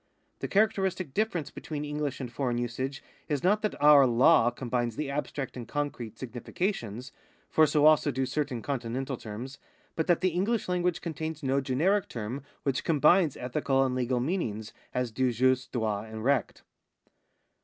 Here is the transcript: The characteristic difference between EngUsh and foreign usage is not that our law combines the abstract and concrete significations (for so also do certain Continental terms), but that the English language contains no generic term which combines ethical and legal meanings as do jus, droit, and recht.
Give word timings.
The 0.39 0.47
characteristic 0.47 1.13
difference 1.13 1.51
between 1.51 1.83
EngUsh 1.83 2.19
and 2.19 2.33
foreign 2.33 2.57
usage 2.57 3.03
is 3.29 3.43
not 3.43 3.61
that 3.61 3.79
our 3.79 4.07
law 4.07 4.49
combines 4.49 4.95
the 4.95 5.11
abstract 5.11 5.55
and 5.55 5.67
concrete 5.67 6.17
significations 6.17 7.11
(for 7.51 7.67
so 7.67 7.85
also 7.85 8.09
do 8.09 8.25
certain 8.25 8.63
Continental 8.63 9.15
terms), 9.15 9.59
but 9.95 10.07
that 10.07 10.21
the 10.21 10.29
English 10.29 10.67
language 10.67 11.01
contains 11.01 11.43
no 11.43 11.61
generic 11.61 12.09
term 12.09 12.41
which 12.63 12.83
combines 12.83 13.37
ethical 13.37 13.83
and 13.85 13.93
legal 13.93 14.19
meanings 14.19 14.73
as 14.91 15.11
do 15.11 15.31
jus, 15.31 15.67
droit, 15.67 16.05
and 16.11 16.23
recht. 16.25 16.63